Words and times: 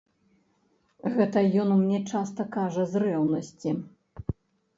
Гэта 1.17 1.43
ён 1.63 1.69
мне 1.81 1.99
часта 2.15 2.41
кажа 2.57 2.87
з 2.95 3.03
рэўнасці. 3.05 3.69